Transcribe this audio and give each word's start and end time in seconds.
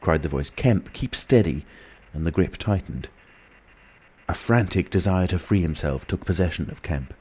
cried 0.00 0.22
the 0.22 0.28
Voice. 0.28 0.50
"Kemp! 0.50 0.92
Keep 0.92 1.14
steady!" 1.14 1.64
and 2.12 2.26
the 2.26 2.32
grip 2.32 2.56
tightened. 2.56 3.08
A 4.28 4.34
frantic 4.34 4.90
desire 4.90 5.28
to 5.28 5.38
free 5.38 5.60
himself 5.62 6.04
took 6.04 6.24
possession 6.26 6.68
of 6.68 6.82
Kemp. 6.82 7.14